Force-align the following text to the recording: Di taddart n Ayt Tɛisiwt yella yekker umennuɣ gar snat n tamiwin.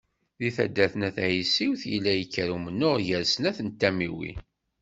Di 0.39 0.49
taddart 0.55 0.95
n 0.97 1.03
Ayt 1.07 1.15
Tɛisiwt 1.15 1.81
yella 1.91 2.13
yekker 2.15 2.49
umennuɣ 2.55 2.95
gar 3.07 3.23
snat 3.33 3.57
n 3.61 3.69
tamiwin. 3.79 4.37